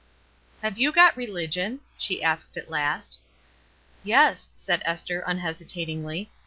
[0.63, 3.19] "TTAVE you got religion?" she asked at t L last.
[4.03, 6.31] "Yes," said Esther, unhesitatingly.